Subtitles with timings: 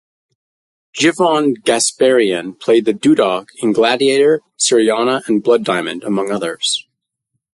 [0.97, 6.87] Djivan Gasparyan played the duduk in "Gladiator", "Syriana", and "Blood Diamond", among others.